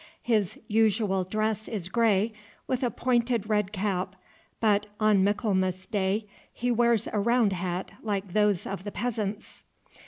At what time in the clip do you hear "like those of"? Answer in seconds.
8.01-8.83